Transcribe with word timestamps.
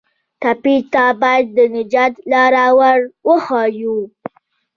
ټپي 0.41 0.75
ته 0.93 1.03
باید 1.21 1.45
د 1.57 1.59
نجات 1.75 2.13
لاره 2.31 2.65
ور 2.79 2.99
وښیو. 3.27 3.97